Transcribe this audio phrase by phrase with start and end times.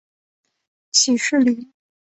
[0.89, 1.71] 起士林。